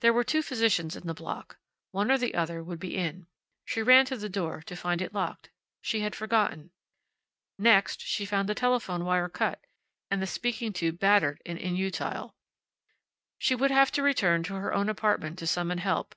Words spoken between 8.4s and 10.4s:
the telephone wire cut and the